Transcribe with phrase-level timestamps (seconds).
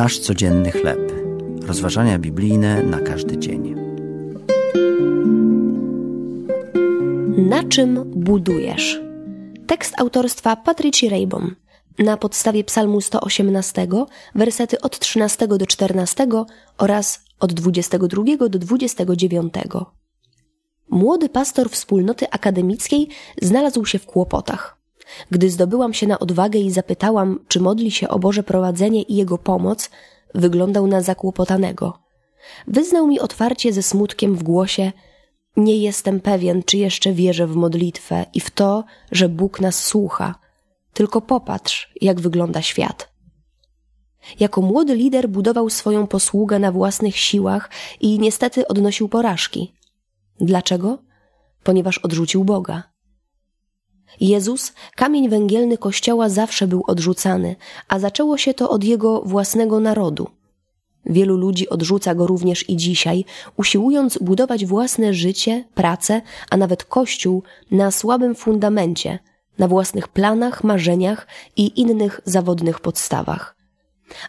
[0.00, 1.12] Nasz codzienny chleb.
[1.62, 3.74] Rozważania biblijne na każdy dzień.
[7.36, 9.00] Na czym budujesz?
[9.66, 11.54] Tekst autorstwa Patrici Raybon.
[11.98, 13.88] Na podstawie Psalmu 118,
[14.34, 16.26] wersety od 13 do 14
[16.78, 19.54] oraz od 22 do 29.
[20.90, 23.08] Młody pastor wspólnoty akademickiej
[23.42, 24.79] znalazł się w kłopotach.
[25.30, 29.38] Gdy zdobyłam się na odwagę i zapytałam, czy modli się o Boże prowadzenie i Jego
[29.38, 29.90] pomoc,
[30.34, 31.98] wyglądał na zakłopotanego.
[32.66, 34.92] Wyznał mi otwarcie ze smutkiem w głosie:
[35.56, 40.34] Nie jestem pewien, czy jeszcze wierzę w modlitwę i w to, że Bóg nas słucha.
[40.92, 43.10] Tylko popatrz, jak wygląda świat.
[44.40, 49.74] Jako młody lider budował swoją posługę na własnych siłach i niestety odnosił porażki.
[50.40, 50.98] Dlaczego?
[51.62, 52.89] Ponieważ odrzucił Boga.
[54.20, 57.56] Jezus, kamień węgielny Kościoła, zawsze był odrzucany,
[57.88, 60.28] a zaczęło się to od jego własnego narodu.
[61.06, 63.24] Wielu ludzi odrzuca go również i dzisiaj,
[63.56, 69.18] usiłując budować własne życie, pracę, a nawet Kościół na słabym fundamencie,
[69.58, 73.56] na własnych planach, marzeniach i innych zawodnych podstawach.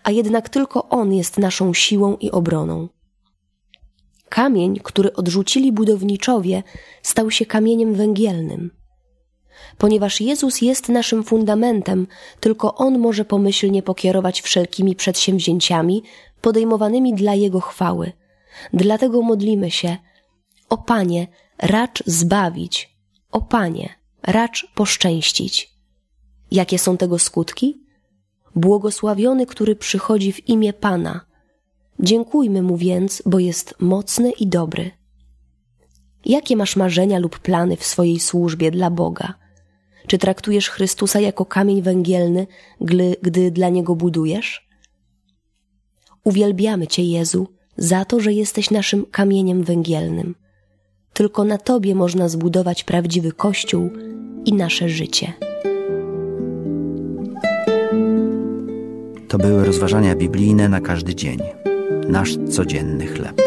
[0.03, 2.87] A jednak tylko On jest naszą siłą i obroną.
[4.29, 6.63] Kamień, który odrzucili budowniczowie,
[7.01, 8.80] stał się kamieniem węgielnym.
[9.77, 12.07] Ponieważ Jezus jest naszym fundamentem,
[12.39, 16.03] tylko On może pomyślnie pokierować wszelkimi przedsięwzięciami
[16.41, 18.11] podejmowanymi dla Jego chwały.
[18.73, 19.97] Dlatego modlimy się:
[20.69, 21.27] O Panie,
[21.57, 22.95] racz zbawić,
[23.31, 23.89] o Panie,
[24.23, 25.71] racz poszczęścić.
[26.51, 27.81] Jakie są tego skutki?
[28.55, 31.25] Błogosławiony, który przychodzi w imię Pana.
[31.99, 34.91] Dziękujmy mu więc, bo jest mocny i dobry.
[36.25, 39.40] Jakie masz marzenia lub plany w swojej służbie dla Boga?
[40.11, 42.47] Czy traktujesz Chrystusa jako kamień węgielny,
[43.21, 44.69] gdy, dla Niego budujesz?
[46.23, 50.35] Uwielbiamy Cię, Jezu, za to, że jesteś naszym kamieniem węgielnym.
[51.13, 53.89] Tylko na Tobie można zbudować prawdziwy Kościół
[54.45, 55.33] i nasze życie.
[59.27, 61.39] To były rozważania biblijne na każdy dzień.
[62.07, 63.41] Nasz codzienny chleb.